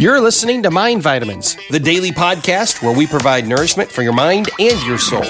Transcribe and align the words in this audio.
You're 0.00 0.20
listening 0.20 0.62
to 0.62 0.70
Mind 0.70 1.02
Vitamins, 1.02 1.56
the 1.70 1.80
daily 1.80 2.12
podcast 2.12 2.84
where 2.84 2.96
we 2.96 3.04
provide 3.04 3.48
nourishment 3.48 3.90
for 3.90 4.02
your 4.02 4.12
mind 4.12 4.48
and 4.60 4.80
your 4.86 4.96
soul. 4.96 5.24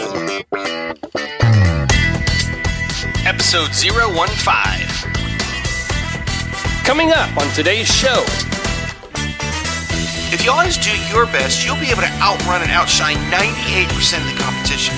Episode 3.25 3.73
015. 3.73 4.04
Coming 6.85 7.12
up 7.12 7.35
on 7.39 7.49
today's 7.54 7.89
show. 7.89 8.23
If 10.30 10.45
you 10.45 10.50
always 10.50 10.77
do 10.77 10.95
your 11.09 11.25
best, 11.25 11.64
you'll 11.64 11.80
be 11.80 11.89
able 11.89 12.03
to 12.03 12.12
outrun 12.21 12.61
and 12.61 12.71
outshine 12.71 13.16
98% 13.32 14.21
of 14.21 14.27
the 14.27 14.37
competition. 14.39 14.95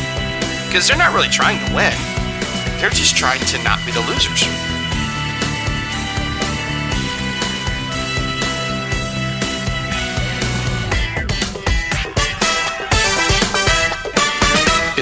Because 0.67 0.89
they're 0.89 0.99
not 0.99 1.15
really 1.15 1.29
trying 1.29 1.65
to 1.69 1.75
win, 1.77 1.95
they're 2.81 2.91
just 2.91 3.17
trying 3.17 3.39
to 3.39 3.63
not 3.63 3.79
be 3.87 3.93
the 3.93 4.01
losers. 4.01 4.80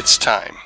It's 0.08 0.16
time. 0.16 0.56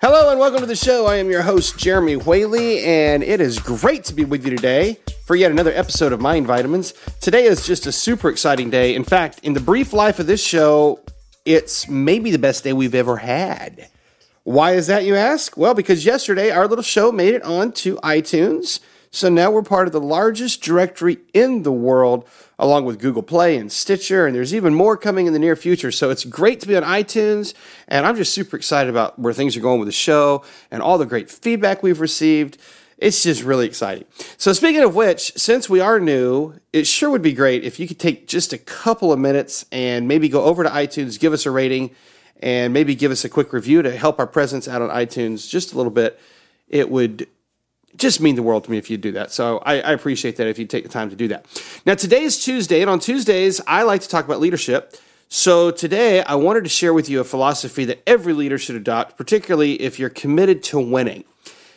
Hello 0.00 0.32
and 0.32 0.40
welcome 0.40 0.58
to 0.58 0.66
the 0.66 0.74
show. 0.74 1.06
I 1.06 1.14
am 1.18 1.30
your 1.30 1.42
host, 1.42 1.78
Jeremy 1.78 2.16
Whaley, 2.16 2.80
and 2.80 3.22
it 3.22 3.40
is 3.40 3.60
great 3.60 4.02
to 4.06 4.14
be 4.14 4.24
with 4.24 4.44
you 4.44 4.50
today 4.50 4.98
for 5.26 5.36
yet 5.36 5.52
another 5.52 5.70
episode 5.70 6.12
of 6.12 6.20
Mind 6.20 6.44
Vitamins. 6.44 6.92
Today 7.20 7.44
is 7.44 7.64
just 7.64 7.86
a 7.86 7.92
super 7.92 8.28
exciting 8.28 8.68
day. 8.68 8.96
In 8.96 9.04
fact, 9.04 9.38
in 9.44 9.52
the 9.52 9.60
brief 9.60 9.92
life 9.92 10.18
of 10.18 10.26
this 10.26 10.44
show, 10.44 10.98
it's 11.44 11.88
maybe 11.88 12.32
the 12.32 12.38
best 12.40 12.64
day 12.64 12.72
we've 12.72 12.96
ever 12.96 13.18
had. 13.18 13.90
Why 14.42 14.72
is 14.72 14.88
that, 14.88 15.04
you 15.04 15.14
ask? 15.14 15.56
Well, 15.56 15.74
because 15.74 16.04
yesterday 16.04 16.50
our 16.50 16.66
little 16.66 16.82
show 16.82 17.12
made 17.12 17.32
it 17.32 17.44
onto 17.44 17.96
iTunes. 18.00 18.80
So 19.16 19.30
now 19.30 19.50
we're 19.50 19.62
part 19.62 19.86
of 19.86 19.94
the 19.94 20.00
largest 20.00 20.60
directory 20.60 21.16
in 21.32 21.62
the 21.62 21.72
world, 21.72 22.28
along 22.58 22.84
with 22.84 22.98
Google 22.98 23.22
Play 23.22 23.56
and 23.56 23.72
Stitcher, 23.72 24.26
and 24.26 24.36
there's 24.36 24.54
even 24.54 24.74
more 24.74 24.94
coming 24.98 25.26
in 25.26 25.32
the 25.32 25.38
near 25.38 25.56
future. 25.56 25.90
So 25.90 26.10
it's 26.10 26.26
great 26.26 26.60
to 26.60 26.68
be 26.68 26.76
on 26.76 26.82
iTunes, 26.82 27.54
and 27.88 28.04
I'm 28.04 28.16
just 28.16 28.34
super 28.34 28.58
excited 28.58 28.90
about 28.90 29.18
where 29.18 29.32
things 29.32 29.56
are 29.56 29.60
going 29.60 29.80
with 29.80 29.88
the 29.88 29.92
show 29.92 30.44
and 30.70 30.82
all 30.82 30.98
the 30.98 31.06
great 31.06 31.30
feedback 31.30 31.82
we've 31.82 31.98
received. 31.98 32.58
It's 32.98 33.22
just 33.22 33.42
really 33.42 33.64
exciting. 33.64 34.04
So, 34.36 34.52
speaking 34.52 34.82
of 34.82 34.94
which, 34.94 35.32
since 35.34 35.66
we 35.66 35.80
are 35.80 35.98
new, 35.98 36.60
it 36.74 36.86
sure 36.86 37.08
would 37.08 37.22
be 37.22 37.32
great 37.32 37.64
if 37.64 37.80
you 37.80 37.88
could 37.88 37.98
take 37.98 38.26
just 38.26 38.52
a 38.52 38.58
couple 38.58 39.14
of 39.14 39.18
minutes 39.18 39.64
and 39.72 40.06
maybe 40.06 40.28
go 40.28 40.44
over 40.44 40.62
to 40.62 40.68
iTunes, 40.68 41.18
give 41.18 41.32
us 41.32 41.46
a 41.46 41.50
rating, 41.50 41.92
and 42.42 42.74
maybe 42.74 42.94
give 42.94 43.10
us 43.10 43.24
a 43.24 43.30
quick 43.30 43.54
review 43.54 43.80
to 43.80 43.96
help 43.96 44.18
our 44.18 44.26
presence 44.26 44.68
out 44.68 44.82
on 44.82 44.90
iTunes 44.90 45.48
just 45.48 45.72
a 45.72 45.78
little 45.78 45.90
bit. 45.90 46.20
It 46.68 46.90
would 46.90 47.28
just 47.96 48.20
mean 48.20 48.36
the 48.36 48.42
world 48.42 48.64
to 48.64 48.70
me 48.70 48.78
if 48.78 48.90
you 48.90 48.96
do 48.96 49.12
that. 49.12 49.32
So 49.32 49.58
I, 49.58 49.74
I, 49.80 49.92
appreciate 49.92 50.36
that 50.36 50.46
if 50.46 50.58
you 50.58 50.66
take 50.66 50.82
the 50.82 50.90
time 50.90 51.10
to 51.10 51.16
do 51.16 51.28
that. 51.28 51.46
Now, 51.84 51.94
today 51.94 52.22
is 52.22 52.42
Tuesday, 52.42 52.80
and 52.80 52.90
on 52.90 52.98
Tuesdays, 52.98 53.60
I 53.66 53.82
like 53.82 54.02
to 54.02 54.08
talk 54.08 54.24
about 54.24 54.40
leadership. 54.40 54.96
So 55.28 55.70
today, 55.70 56.22
I 56.22 56.34
wanted 56.36 56.64
to 56.64 56.70
share 56.70 56.94
with 56.94 57.08
you 57.08 57.20
a 57.20 57.24
philosophy 57.24 57.84
that 57.86 58.02
every 58.06 58.32
leader 58.32 58.58
should 58.58 58.76
adopt, 58.76 59.16
particularly 59.16 59.80
if 59.80 59.98
you're 59.98 60.10
committed 60.10 60.62
to 60.64 60.78
winning. 60.78 61.24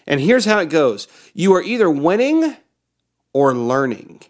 And 0.06 0.20
here's 0.20 0.46
how 0.46 0.60
it 0.60 0.70
goes 0.70 1.08
you 1.34 1.54
are 1.54 1.64
either 1.64 1.90
winning 1.90 2.56
or 3.34 3.54
learning. 3.54 4.22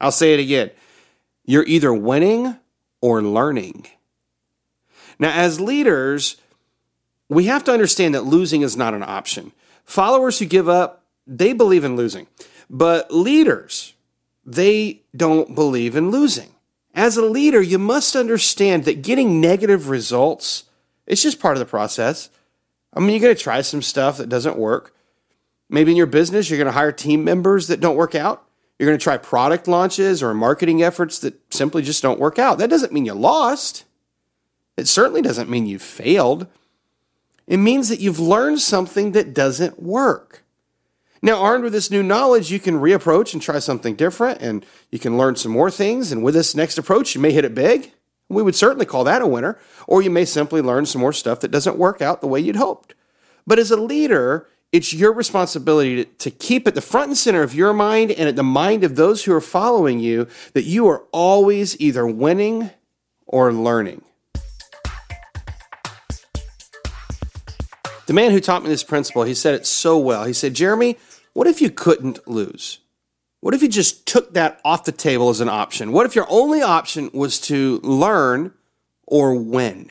I'll 0.00 0.12
say 0.12 0.34
it 0.34 0.40
again. 0.40 0.70
You're 1.44 1.64
either 1.66 1.92
winning 1.92 2.56
or 3.00 3.22
learning. 3.22 3.86
Now, 5.18 5.32
as 5.32 5.60
leaders, 5.60 6.36
we 7.28 7.44
have 7.46 7.64
to 7.64 7.72
understand 7.72 8.14
that 8.14 8.24
losing 8.24 8.62
is 8.62 8.76
not 8.76 8.94
an 8.94 9.02
option. 9.02 9.52
Followers 9.84 10.38
who 10.38 10.46
give 10.46 10.68
up, 10.68 11.04
they 11.26 11.52
believe 11.52 11.84
in 11.84 11.96
losing. 11.96 12.26
But 12.68 13.12
leaders, 13.12 13.94
they 14.44 15.02
don't 15.16 15.54
believe 15.54 15.96
in 15.96 16.10
losing. 16.10 16.50
As 16.94 17.16
a 17.16 17.24
leader, 17.24 17.60
you 17.60 17.78
must 17.78 18.14
understand 18.14 18.84
that 18.84 19.02
getting 19.02 19.40
negative 19.40 19.88
results, 19.88 20.64
it's 21.06 21.22
just 21.22 21.40
part 21.40 21.56
of 21.56 21.58
the 21.58 21.66
process. 21.66 22.30
I 22.92 23.00
mean, 23.00 23.10
you're 23.10 23.20
going 23.20 23.36
to 23.36 23.42
try 23.42 23.60
some 23.62 23.82
stuff 23.82 24.18
that 24.18 24.28
doesn't 24.28 24.56
work. 24.56 24.94
Maybe 25.68 25.90
in 25.90 25.96
your 25.96 26.06
business, 26.06 26.48
you're 26.48 26.58
going 26.58 26.66
to 26.66 26.72
hire 26.72 26.92
team 26.92 27.24
members 27.24 27.66
that 27.66 27.80
don't 27.80 27.96
work 27.96 28.14
out. 28.14 28.44
You're 28.78 28.88
going 28.88 28.98
to 28.98 29.02
try 29.02 29.16
product 29.16 29.66
launches 29.66 30.22
or 30.22 30.34
marketing 30.34 30.82
efforts 30.82 31.18
that 31.20 31.34
simply 31.52 31.82
just 31.82 32.02
don't 32.02 32.20
work 32.20 32.38
out. 32.38 32.58
That 32.58 32.70
doesn't 32.70 32.92
mean 32.92 33.06
you 33.06 33.14
lost. 33.14 33.84
It 34.76 34.88
certainly 34.88 35.22
doesn't 35.22 35.50
mean 35.50 35.66
you 35.66 35.78
failed. 35.78 36.46
It 37.46 37.58
means 37.58 37.88
that 37.88 38.00
you've 38.00 38.20
learned 38.20 38.60
something 38.60 39.12
that 39.12 39.34
doesn't 39.34 39.82
work. 39.82 40.44
Now, 41.20 41.40
armed 41.40 41.64
with 41.64 41.72
this 41.72 41.90
new 41.90 42.02
knowledge, 42.02 42.50
you 42.50 42.60
can 42.60 42.74
reapproach 42.74 43.32
and 43.32 43.40
try 43.42 43.58
something 43.58 43.94
different, 43.94 44.42
and 44.42 44.64
you 44.90 44.98
can 44.98 45.16
learn 45.16 45.36
some 45.36 45.52
more 45.52 45.70
things. 45.70 46.12
And 46.12 46.22
with 46.22 46.34
this 46.34 46.54
next 46.54 46.76
approach, 46.76 47.14
you 47.14 47.20
may 47.20 47.32
hit 47.32 47.46
it 47.46 47.54
big. 47.54 47.92
We 48.28 48.42
would 48.42 48.54
certainly 48.54 48.86
call 48.86 49.04
that 49.04 49.22
a 49.22 49.26
winner. 49.26 49.58
Or 49.86 50.02
you 50.02 50.10
may 50.10 50.24
simply 50.24 50.60
learn 50.60 50.86
some 50.86 51.00
more 51.00 51.12
stuff 51.12 51.40
that 51.40 51.50
doesn't 51.50 51.78
work 51.78 52.02
out 52.02 52.20
the 52.20 52.26
way 52.26 52.40
you'd 52.40 52.56
hoped. 52.56 52.94
But 53.46 53.58
as 53.58 53.70
a 53.70 53.80
leader, 53.80 54.48
it's 54.72 54.92
your 54.92 55.12
responsibility 55.12 56.04
to, 56.04 56.10
to, 56.18 56.30
keep 56.30 56.66
at 56.66 56.74
the 56.74 56.80
front 56.80 57.08
and 57.08 57.16
center 57.16 57.42
of 57.42 57.54
your 57.54 57.72
mind 57.72 58.10
and 58.10 58.28
at 58.28 58.36
the 58.36 58.42
mind 58.42 58.82
of 58.82 58.96
those 58.96 59.24
who 59.24 59.32
are 59.32 59.40
following 59.40 60.00
you 60.00 60.26
that 60.52 60.64
you 60.64 60.88
are 60.88 61.04
always 61.12 61.78
either 61.80 62.06
winning 62.06 62.70
or 63.26 63.52
learning. 63.52 64.02
The 68.06 68.12
man 68.12 68.32
who 68.32 68.40
taught 68.40 68.62
me 68.62 68.68
this 68.68 68.84
principle, 68.84 69.22
he 69.22 69.34
said 69.34 69.54
it 69.54 69.66
so 69.66 69.98
well. 69.98 70.24
He 70.24 70.34
said, 70.34 70.52
Jeremy, 70.54 70.98
what 71.32 71.46
if 71.46 71.62
you 71.62 71.70
couldn't 71.70 72.28
lose? 72.28 72.80
What 73.40 73.54
if 73.54 73.62
you 73.62 73.68
just 73.68 74.06
took 74.06 74.34
that 74.34 74.60
off 74.64 74.84
the 74.84 74.92
table 74.92 75.30
as 75.30 75.40
an 75.40 75.48
option? 75.48 75.90
What 75.90 76.04
if 76.04 76.14
your 76.14 76.26
only 76.28 76.60
option 76.60 77.10
was 77.14 77.40
to 77.40 77.80
learn 77.82 78.52
or 79.06 79.34
win? 79.34 79.88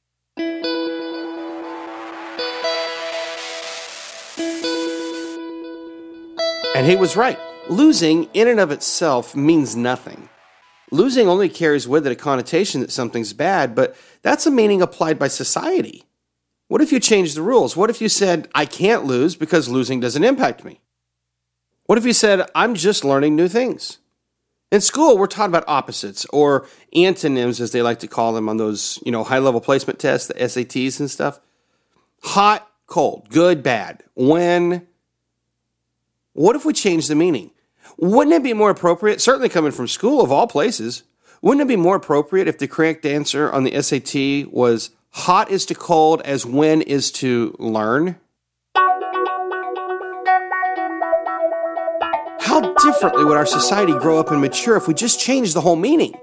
And 6.75 6.87
he 6.87 6.95
was 6.95 7.15
right. 7.15 7.39
Losing 7.69 8.25
in 8.33 8.47
and 8.47 8.59
of 8.59 8.71
itself 8.71 9.35
means 9.35 9.75
nothing. 9.75 10.29
Losing 10.91 11.27
only 11.27 11.49
carries 11.49 11.87
with 11.87 12.05
it 12.05 12.11
a 12.11 12.15
connotation 12.15 12.81
that 12.81 12.91
something's 12.91 13.33
bad, 13.33 13.73
but 13.73 13.95
that's 14.21 14.45
a 14.45 14.51
meaning 14.51 14.81
applied 14.81 15.17
by 15.17 15.27
society. 15.27 16.03
What 16.73 16.81
if 16.81 16.91
you 16.91 16.99
changed 16.99 17.37
the 17.37 17.43
rules? 17.43 17.77
What 17.77 17.91
if 17.91 18.01
you 18.01 18.09
said, 18.09 18.49
I 18.55 18.65
can't 18.65 19.05
lose 19.05 19.35
because 19.35 19.69
losing 19.69 19.99
doesn't 19.99 20.23
impact 20.23 20.63
me? 20.63 20.81
What 21.85 21.99
if 21.99 22.03
you 22.03 22.13
said, 22.13 22.49
I'm 22.55 22.73
just 22.73 23.05
learning 23.05 23.35
new 23.35 23.47
things? 23.47 23.99
In 24.71 24.81
school, 24.81 25.15
we're 25.15 25.27
taught 25.27 25.49
about 25.49 25.65
opposites 25.67 26.25
or 26.33 26.65
antonyms, 26.95 27.61
as 27.61 27.73
they 27.73 27.83
like 27.83 27.99
to 27.99 28.07
call 28.07 28.33
them 28.33 28.49
on 28.49 28.57
those, 28.57 28.97
you 29.05 29.11
know, 29.11 29.23
high 29.23 29.37
level 29.37 29.61
placement 29.61 29.99
tests, 29.99 30.29
the 30.29 30.33
SATs 30.33 30.99
and 30.99 31.11
stuff. 31.11 31.39
Hot, 32.23 32.67
cold, 32.87 33.29
good, 33.29 33.61
bad, 33.61 34.01
when. 34.15 34.87
What 36.31 36.55
if 36.55 36.65
we 36.65 36.73
change 36.73 37.07
the 37.07 37.13
meaning? 37.13 37.51
Wouldn't 37.97 38.35
it 38.35 38.41
be 38.41 38.53
more 38.53 38.71
appropriate, 38.71 39.21
certainly 39.21 39.47
coming 39.47 39.73
from 39.73 39.87
school 39.87 40.21
of 40.21 40.31
all 40.31 40.47
places, 40.47 41.03
wouldn't 41.39 41.61
it 41.61 41.67
be 41.67 41.75
more 41.75 41.97
appropriate 41.97 42.47
if 42.47 42.57
the 42.57 42.67
correct 42.67 43.05
answer 43.05 43.51
on 43.51 43.63
the 43.63 43.79
SAT 43.79 44.51
was 44.51 44.89
hot 45.13 45.51
is 45.51 45.65
to 45.67 45.75
cold 45.75 46.21
as 46.21 46.45
when 46.45 46.81
is 46.81 47.11
to 47.11 47.55
learn? 47.59 48.17
How 52.39 52.73
differently 52.73 53.23
would 53.23 53.37
our 53.37 53.45
society 53.45 53.93
grow 53.93 54.19
up 54.19 54.31
and 54.31 54.41
mature 54.41 54.75
if 54.75 54.87
we 54.87 54.93
just 54.93 55.19
changed 55.19 55.55
the 55.55 55.61
whole 55.61 55.75
meaning? 55.75 56.13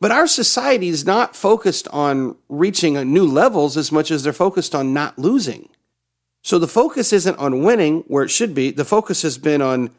But 0.00 0.10
our 0.10 0.26
society 0.26 0.88
is 0.88 1.06
not 1.06 1.36
focused 1.36 1.86
on 1.88 2.36
reaching 2.48 2.94
new 3.12 3.24
levels 3.24 3.76
as 3.76 3.92
much 3.92 4.10
as 4.10 4.24
they're 4.24 4.32
focused 4.32 4.74
on 4.74 4.92
not 4.92 5.18
losing. 5.18 5.68
So 6.42 6.58
the 6.58 6.66
focus 6.66 7.12
isn't 7.12 7.38
on 7.38 7.62
winning 7.62 8.00
where 8.08 8.24
it 8.24 8.30
should 8.30 8.54
be. 8.54 8.72
The 8.72 8.84
focus 8.84 9.22
has 9.22 9.38
been 9.38 9.62
on 9.62 9.90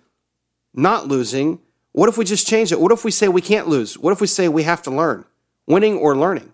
not 0.73 1.07
losing. 1.07 1.59
What 1.93 2.09
if 2.09 2.17
we 2.17 2.25
just 2.25 2.45
change 2.45 2.73
it? 2.73 2.81
What 2.81 2.91
if 2.91 3.05
we 3.05 3.11
say 3.11 3.29
we 3.29 3.41
can't 3.41 3.69
lose? 3.69 3.97
What 3.97 4.11
if 4.11 4.19
we 4.19 4.27
say 4.27 4.49
we 4.49 4.63
have 4.63 4.81
to 4.83 4.91
learn? 4.91 5.23
Winning 5.67 5.97
or 5.97 6.17
learning? 6.17 6.51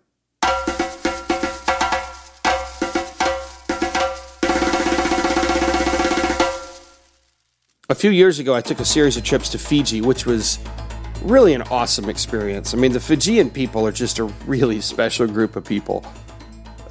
A 7.91 7.95
few 7.95 8.11
years 8.11 8.37
ago, 8.37 8.53
I 8.53 8.61
took 8.61 8.79
a 8.79 8.85
series 8.85 9.17
of 9.17 9.23
trips 9.23 9.49
to 9.49 9.57
Fiji, 9.57 10.01
which 10.01 10.27
was 10.27 10.59
really 11.23 11.55
an 11.55 11.63
awesome 11.63 12.07
experience. 12.07 12.75
I 12.75 12.77
mean, 12.77 12.91
the 12.91 12.99
Fijian 12.99 13.49
people 13.49 13.83
are 13.83 13.91
just 13.91 14.19
a 14.19 14.25
really 14.45 14.79
special 14.79 15.25
group 15.25 15.55
of 15.55 15.65
people. 15.65 16.05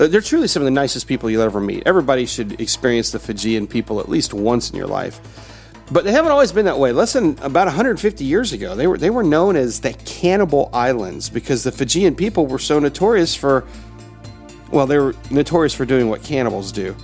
Uh, 0.00 0.08
they're 0.08 0.20
truly 0.20 0.48
some 0.48 0.60
of 0.60 0.64
the 0.64 0.72
nicest 0.72 1.06
people 1.06 1.30
you'll 1.30 1.42
ever 1.42 1.60
meet. 1.60 1.84
Everybody 1.86 2.26
should 2.26 2.60
experience 2.60 3.12
the 3.12 3.20
Fijian 3.20 3.68
people 3.68 4.00
at 4.00 4.08
least 4.08 4.34
once 4.34 4.70
in 4.70 4.76
your 4.76 4.88
life. 4.88 5.20
But 5.92 6.02
they 6.02 6.10
haven't 6.10 6.32
always 6.32 6.50
been 6.50 6.64
that 6.64 6.80
way. 6.80 6.90
Less 6.90 7.12
than 7.12 7.38
about 7.42 7.68
150 7.68 8.24
years 8.24 8.52
ago, 8.52 8.74
they 8.74 8.88
were 8.88 8.98
they 8.98 9.10
were 9.10 9.22
known 9.22 9.54
as 9.54 9.78
the 9.78 9.92
Cannibal 10.04 10.68
Islands 10.72 11.30
because 11.30 11.62
the 11.62 11.70
Fijian 11.70 12.16
people 12.16 12.48
were 12.48 12.58
so 12.58 12.80
notorious 12.80 13.36
for 13.36 13.64
well, 14.72 14.88
they 14.88 14.98
were 14.98 15.14
notorious 15.30 15.74
for 15.74 15.86
doing 15.86 16.08
what 16.08 16.24
cannibals 16.24 16.72
do. 16.72 16.96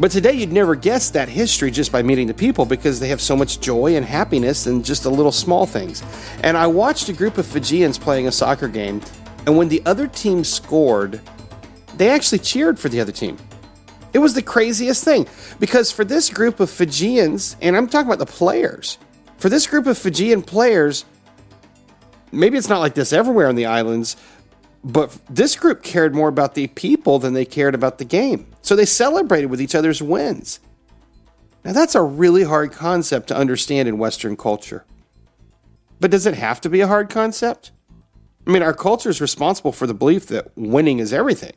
But 0.00 0.10
today 0.10 0.32
you'd 0.32 0.52
never 0.52 0.74
guess 0.74 1.10
that 1.10 1.28
history 1.28 1.70
just 1.70 1.92
by 1.92 2.02
meeting 2.02 2.26
the 2.26 2.34
people 2.34 2.64
because 2.64 2.98
they 2.98 3.08
have 3.08 3.20
so 3.20 3.36
much 3.36 3.60
joy 3.60 3.96
and 3.96 4.04
happiness 4.04 4.66
in 4.66 4.82
just 4.82 5.02
the 5.02 5.10
little 5.10 5.32
small 5.32 5.66
things. 5.66 6.02
And 6.42 6.56
I 6.56 6.66
watched 6.66 7.08
a 7.08 7.12
group 7.12 7.36
of 7.38 7.46
Fijians 7.46 7.98
playing 7.98 8.26
a 8.26 8.32
soccer 8.32 8.68
game, 8.68 9.02
and 9.46 9.56
when 9.56 9.68
the 9.68 9.82
other 9.84 10.06
team 10.06 10.44
scored, 10.44 11.20
they 11.96 12.08
actually 12.08 12.38
cheered 12.38 12.78
for 12.78 12.88
the 12.88 13.00
other 13.00 13.12
team. 13.12 13.36
It 14.12 14.18
was 14.18 14.34
the 14.34 14.42
craziest 14.42 15.04
thing 15.04 15.26
because 15.58 15.90
for 15.90 16.04
this 16.04 16.30
group 16.30 16.60
of 16.60 16.70
Fijians, 16.70 17.56
and 17.60 17.76
I'm 17.76 17.86
talking 17.86 18.08
about 18.08 18.18
the 18.18 18.26
players, 18.26 18.98
for 19.36 19.48
this 19.48 19.66
group 19.66 19.86
of 19.86 19.98
Fijian 19.98 20.42
players, 20.42 21.04
maybe 22.30 22.56
it's 22.56 22.68
not 22.68 22.80
like 22.80 22.94
this 22.94 23.12
everywhere 23.12 23.48
on 23.48 23.56
the 23.56 23.66
islands, 23.66 24.16
but 24.84 25.16
this 25.28 25.54
group 25.54 25.82
cared 25.82 26.14
more 26.14 26.28
about 26.28 26.54
the 26.54 26.66
people 26.68 27.18
than 27.18 27.34
they 27.34 27.44
cared 27.44 27.74
about 27.74 27.98
the 27.98 28.04
game. 28.04 28.51
So 28.62 28.74
they 28.74 28.84
celebrated 28.84 29.46
with 29.46 29.60
each 29.60 29.74
other's 29.74 30.00
wins. 30.00 30.60
Now, 31.64 31.72
that's 31.72 31.94
a 31.94 32.02
really 32.02 32.44
hard 32.44 32.72
concept 32.72 33.28
to 33.28 33.36
understand 33.36 33.88
in 33.88 33.98
Western 33.98 34.36
culture. 34.36 34.84
But 36.00 36.10
does 36.10 36.26
it 36.26 36.34
have 36.34 36.60
to 36.62 36.68
be 36.68 36.80
a 36.80 36.88
hard 36.88 37.10
concept? 37.10 37.70
I 38.46 38.50
mean, 38.50 38.62
our 38.62 38.74
culture 38.74 39.10
is 39.10 39.20
responsible 39.20 39.70
for 39.70 39.86
the 39.86 39.94
belief 39.94 40.26
that 40.26 40.50
winning 40.56 40.98
is 40.98 41.12
everything. 41.12 41.52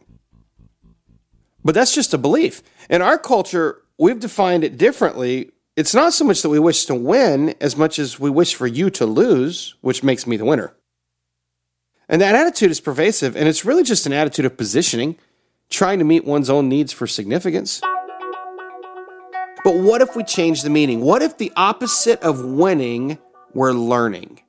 But 1.64 1.74
that's 1.74 1.96
just 1.96 2.14
a 2.14 2.20
belief. 2.20 2.62
In 2.90 3.02
our 3.02 3.18
culture, 3.18 3.82
we've 3.98 4.20
defined 4.20 4.64
it 4.64 4.78
differently. 4.78 5.52
It's 5.76 5.96
not 5.96 6.14
so 6.14 6.24
much 6.24 6.44
that 6.44 6.50
we 6.50 6.60
wish 6.60 6.86
to 6.86 6.94
win 6.94 7.56
as 7.60 7.76
much 7.76 7.98
as 7.98 8.20
we 8.20 8.30
wish 8.30 8.54
for 8.54 8.68
you 8.68 8.92
to 8.92 9.06
lose, 9.08 9.74
which 9.82 10.04
makes 10.04 10.28
me 10.28 10.38
the 10.38 10.46
winner. 10.46 10.76
And 12.08 12.22
that 12.22 12.36
attitude 12.36 12.70
is 12.70 12.80
pervasive, 12.80 13.36
and 13.36 13.48
it's 13.48 13.66
really 13.66 13.82
just 13.82 14.06
an 14.06 14.14
attitude 14.14 14.46
of 14.46 14.58
positioning, 14.58 15.18
trying 15.70 16.00
to 16.00 16.06
meet 16.06 16.26
one's 16.26 16.50
own 16.50 16.70
needs 16.70 16.94
for 16.94 17.08
significance. 17.08 17.82
But 19.64 19.78
what 19.78 20.02
if 20.02 20.16
we 20.16 20.24
change 20.24 20.62
the 20.62 20.70
meaning? 20.70 21.02
What 21.02 21.22
if 21.22 21.38
the 21.38 21.52
opposite 21.56 22.22
of 22.22 22.46
winning 22.46 23.18
were 23.54 23.74
learning? 23.74 24.42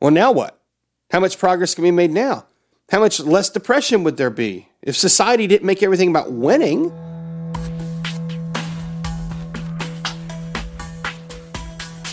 Well, 0.00 0.10
now 0.10 0.30
what? 0.30 0.60
How 1.10 1.20
much 1.20 1.38
progress 1.38 1.74
can 1.74 1.84
be 1.84 1.90
made 1.90 2.10
now? 2.10 2.46
How 2.90 3.00
much 3.00 3.20
less 3.20 3.50
depression 3.50 4.04
would 4.04 4.16
there 4.16 4.30
be 4.30 4.68
if 4.82 4.96
society 4.96 5.46
didn't 5.46 5.66
make 5.66 5.82
everything 5.82 6.10
about 6.10 6.32
winning? 6.32 6.92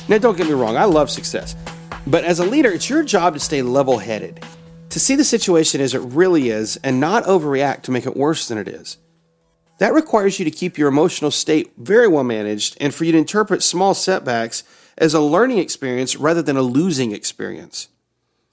Now, 0.07 0.19
don't 0.19 0.37
get 0.37 0.47
me 0.47 0.53
wrong, 0.53 0.77
I 0.77 0.85
love 0.85 1.09
success. 1.09 1.55
But 2.07 2.23
as 2.23 2.39
a 2.39 2.45
leader, 2.45 2.69
it's 2.69 2.89
your 2.89 3.03
job 3.03 3.33
to 3.33 3.39
stay 3.39 3.61
level 3.61 3.97
headed, 3.97 4.39
to 4.95 4.99
see 5.01 5.15
the 5.15 5.25
situation 5.25 5.81
as 5.81 5.93
it 5.93 5.99
really 5.99 6.47
is 6.47 6.77
and 6.77 7.01
not 7.01 7.25
overreact 7.25 7.81
to 7.81 7.91
make 7.91 8.05
it 8.05 8.15
worse 8.15 8.47
than 8.47 8.57
it 8.57 8.69
is. 8.69 8.97
That 9.79 9.93
requires 9.93 10.39
you 10.39 10.45
to 10.45 10.51
keep 10.51 10.77
your 10.77 10.87
emotional 10.87 11.31
state 11.31 11.73
very 11.75 12.07
well 12.07 12.23
managed 12.23 12.77
and 12.79 12.95
for 12.95 13.03
you 13.03 13.11
to 13.11 13.17
interpret 13.17 13.61
small 13.61 13.93
setbacks 13.93 14.63
as 14.97 15.13
a 15.13 15.19
learning 15.19 15.57
experience 15.57 16.15
rather 16.15 16.41
than 16.41 16.55
a 16.55 16.61
losing 16.61 17.11
experience. 17.11 17.89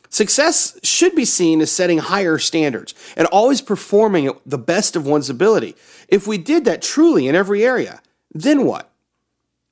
Success 0.09 0.81
should 0.83 1.15
be 1.15 1.25
seen 1.25 1.61
as 1.61 1.71
setting 1.71 1.99
higher 1.99 2.39
standards 2.39 2.93
and 3.17 3.29
always 3.29 3.63
performing 3.63 4.27
at 4.27 4.41
the 4.45 4.59
best 4.59 4.97
of 4.97 5.07
one's 5.07 5.31
ability. 5.31 5.77
If 6.09 6.27
we 6.27 6.39
did 6.39 6.65
that 6.65 6.83
truly 6.83 7.29
in 7.29 7.37
every 7.37 7.65
area, 7.65 8.03
then 8.35 8.65
what? 8.65 8.91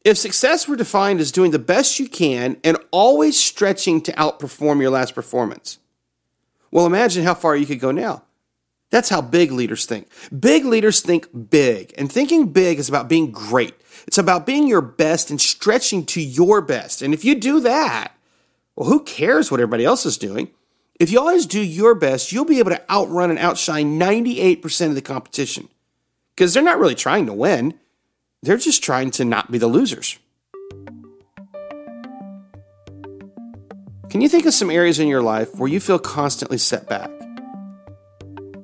If 0.05 0.19
success 0.19 0.69
were 0.69 0.77
defined 0.77 1.19
as 1.19 1.33
doing 1.33 1.51
the 1.51 1.59
best 1.59 1.99
you 1.99 2.09
can 2.09 2.59
and 2.63 2.79
always 2.93 3.37
stretching 3.37 4.01
to 4.03 4.13
outperform 4.13 4.81
your 4.81 4.91
last 4.91 5.17
performance, 5.17 5.80
well, 6.71 6.87
imagine 6.87 7.25
how 7.25 7.35
far 7.35 7.57
you 7.57 7.67
could 7.67 7.81
go 7.81 7.91
now. 7.91 8.25
That's 8.91 9.09
how 9.09 9.21
big 9.21 9.53
leaders 9.53 9.87
think. 9.87 10.09
Big 10.37 10.65
leaders 10.65 11.01
think 11.01 11.29
big, 11.51 11.95
and 11.97 12.11
thinking 12.11 12.53
big 12.53 12.79
is 12.79 12.89
about 12.89 13.09
being 13.09 13.31
great. 13.31 13.75
It's 14.07 14.19
about 14.19 14.47
being 14.47 14.67
your 14.67 14.81
best 14.81 15.31
and 15.31 15.41
stretching 15.41 16.05
to 16.07 16.21
your 16.21 16.61
best. 16.61 17.03
And 17.03 17.15
if 17.15 17.25
you 17.25 17.35
do 17.35 17.61
that, 17.61 18.15
well, 18.75 18.89
who 18.89 19.05
cares 19.05 19.51
what 19.51 19.61
everybody 19.61 19.85
else 19.85 20.07
is 20.07 20.19
doing? 20.19 20.51
If 20.99 21.11
you 21.11 21.19
always 21.19 21.47
do 21.47 21.61
your 21.61 21.95
best, 21.95 22.33
you'll 22.33 22.45
be 22.45 22.59
able 22.59 22.73
to 22.73 22.91
outrun 22.93 23.31
and 23.31 23.39
outshine 23.39 23.99
98% 23.99 24.89
of 24.89 24.95
the 24.95 25.03
competition 25.03 25.69
because 26.35 26.53
they're 26.53 26.63
not 26.63 26.79
really 26.79 26.95
trying 26.95 27.27
to 27.27 27.33
win. 27.33 27.79
They're 28.43 28.57
just 28.57 28.83
trying 28.83 29.11
to 29.13 29.25
not 29.25 29.51
be 29.51 29.59
the 29.59 29.67
losers. 29.67 30.19
Can 34.11 34.21
you 34.21 34.29
think 34.29 34.45
of 34.45 34.53
some 34.53 34.73
areas 34.73 34.99
in 34.99 35.07
your 35.07 35.23
life 35.23 35.55
where 35.55 35.69
you 35.69 35.79
feel 35.79 36.01
constantly 36.01 36.59
set 36.59 36.89
back? 36.89 37.09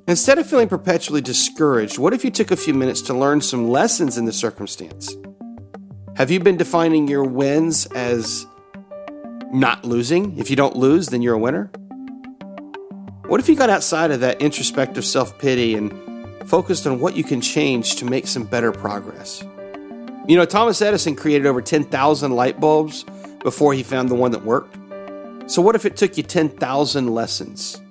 Instead 0.05 0.39
of 0.39 0.45
feeling 0.45 0.67
perpetually 0.67 1.21
discouraged, 1.21 1.97
what 1.97 2.13
if 2.13 2.25
you 2.25 2.31
took 2.31 2.51
a 2.51 2.57
few 2.57 2.73
minutes 2.73 3.01
to 3.03 3.13
learn 3.13 3.39
some 3.39 3.69
lessons 3.69 4.17
in 4.17 4.25
the 4.25 4.33
circumstance? 4.33 5.15
Have 6.17 6.29
you 6.31 6.41
been 6.41 6.57
defining 6.57 7.07
your 7.07 7.23
wins 7.23 7.85
as 7.87 8.45
not 9.53 9.85
losing? 9.85 10.37
If 10.37 10.49
you 10.49 10.57
don't 10.57 10.75
lose, 10.75 11.07
then 11.07 11.21
you're 11.21 11.35
a 11.35 11.39
winner? 11.39 11.71
What 13.27 13.39
if 13.39 13.47
you 13.47 13.55
got 13.55 13.69
outside 13.69 14.11
of 14.11 14.19
that 14.19 14.41
introspective 14.41 15.05
self 15.05 15.39
pity 15.39 15.75
and 15.75 15.93
focused 16.49 16.85
on 16.85 16.99
what 16.99 17.15
you 17.15 17.23
can 17.23 17.39
change 17.39 17.95
to 17.97 18.05
make 18.05 18.27
some 18.27 18.43
better 18.43 18.73
progress? 18.73 19.45
You 20.27 20.35
know, 20.35 20.43
Thomas 20.43 20.81
Edison 20.81 21.15
created 21.15 21.47
over 21.47 21.61
10,000 21.61 22.31
light 22.33 22.59
bulbs 22.59 23.05
before 23.43 23.73
he 23.73 23.81
found 23.81 24.09
the 24.09 24.15
one 24.15 24.31
that 24.31 24.43
worked. 24.43 24.76
So, 25.47 25.61
what 25.61 25.75
if 25.75 25.85
it 25.85 25.95
took 25.95 26.17
you 26.17 26.23
10,000 26.23 27.07
lessons 27.07 27.81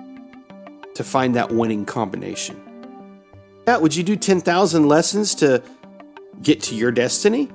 to 0.94 1.02
find 1.02 1.34
that 1.36 1.50
winning 1.50 1.86
combination? 1.86 2.60
Yeah, 3.66 3.78
would 3.78 3.96
you 3.96 4.02
do 4.02 4.14
10,000 4.14 4.86
lessons 4.86 5.34
to 5.36 5.62
get 6.42 6.62
to 6.64 6.74
your 6.74 6.92
destiny? 6.92 7.48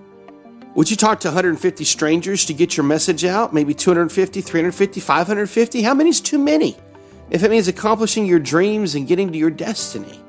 Would 0.74 0.90
you 0.90 0.98
talk 0.98 1.20
to 1.22 1.28
150 1.28 1.84
strangers 1.84 2.46
to 2.46 2.54
get 2.54 2.76
your 2.76 2.84
message 2.84 3.26
out? 3.26 3.54
Maybe 3.54 3.76
250, 3.76 4.42
350, 4.42 5.00
550? 5.00 5.82
How 5.84 5.94
many 5.94 6.10
is 6.10 6.20
too 6.20 6.40
many? 6.40 6.78
If 7.30 7.44
it 7.44 7.52
means 7.52 7.68
accomplishing 7.68 8.26
your 8.26 8.40
dreams 8.40 8.96
and 8.96 9.08
getting 9.08 9.32
to 9.32 9.38
your 9.38 9.52
destiny. 9.52 10.20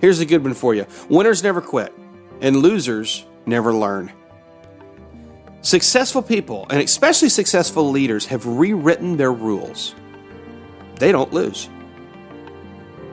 Here's 0.00 0.20
a 0.20 0.26
good 0.26 0.42
one 0.42 0.54
for 0.54 0.74
you 0.74 0.86
winners 1.10 1.42
never 1.42 1.60
quit, 1.60 1.92
and 2.40 2.56
losers 2.56 3.26
never 3.44 3.74
learn. 3.74 4.10
Successful 5.62 6.22
people, 6.22 6.66
and 6.70 6.80
especially 6.80 7.28
successful 7.28 7.90
leaders, 7.90 8.26
have 8.26 8.46
rewritten 8.46 9.16
their 9.16 9.32
rules. 9.32 9.94
They 10.96 11.12
don't 11.12 11.32
lose. 11.32 11.68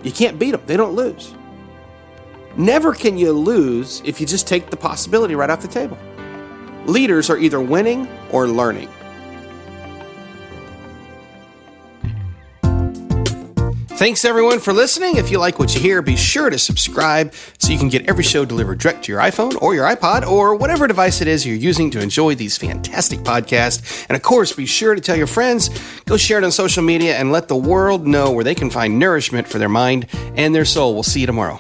You 0.04 0.12
can't 0.12 0.40
beat 0.40 0.52
them, 0.52 0.62
they 0.66 0.78
don't 0.78 0.96
lose. 0.96 1.34
Never 2.56 2.94
can 2.94 3.18
you 3.18 3.34
lose 3.34 4.02
if 4.06 4.22
you 4.22 4.26
just 4.26 4.48
take 4.48 4.70
the 4.70 4.78
possibility 4.78 5.36
right 5.36 5.50
off 5.50 5.62
the 5.62 5.68
table. 5.68 5.98
Leaders 6.86 7.30
are 7.30 7.38
either 7.38 7.60
winning 7.60 8.08
or 8.32 8.48
learning. 8.48 8.90
Thanks 13.98 14.26
everyone 14.26 14.60
for 14.60 14.74
listening. 14.74 15.16
If 15.16 15.32
you 15.32 15.40
like 15.40 15.58
what 15.58 15.74
you 15.74 15.82
hear, 15.82 16.04
be 16.04 16.16
sure 16.16 16.52
to 16.52 16.60
subscribe 16.60 17.34
so 17.58 17.72
you 17.72 17.80
can 17.80 17.90
get 17.90 18.08
every 18.08 18.24
show 18.24 18.46
delivered 18.46 18.78
direct 18.78 19.06
to 19.06 19.12
your 19.12 19.20
iPhone 19.20 19.60
or 19.60 19.74
your 19.74 19.88
iPod 19.88 20.24
or 20.24 20.54
whatever 20.54 20.86
device 20.86 21.20
it 21.20 21.28
is 21.28 21.48
you're 21.48 21.56
using 21.56 21.90
to 21.90 22.00
enjoy 22.00 22.36
these 22.36 22.60
fantastic 22.60 23.22
podcasts. 23.22 24.06
And 24.08 24.16
of 24.16 24.22
course, 24.22 24.54
be 24.54 24.68
sure 24.68 24.94
to 24.94 25.02
tell 25.02 25.16
your 25.18 25.26
friends, 25.26 25.72
go 26.06 26.16
share 26.16 26.38
it 26.38 26.44
on 26.44 26.52
social 26.52 26.84
media, 26.84 27.18
and 27.18 27.32
let 27.32 27.48
the 27.48 27.56
world 27.56 28.06
know 28.06 28.30
where 28.32 28.44
they 28.44 28.54
can 28.54 28.70
find 28.70 29.00
nourishment 29.00 29.48
for 29.48 29.58
their 29.58 29.68
mind 29.68 30.06
and 30.36 30.54
their 30.54 30.64
soul. 30.64 30.94
We'll 30.94 31.02
see 31.02 31.22
you 31.22 31.26
tomorrow. 31.26 31.60